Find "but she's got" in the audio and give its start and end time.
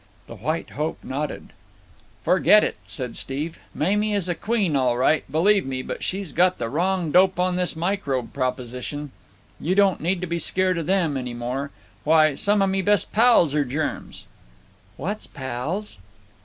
5.83-6.57